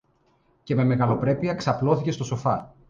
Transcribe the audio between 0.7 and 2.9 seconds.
με μεγαλοπρέπεια ξαπλώθηκε στο σοφά.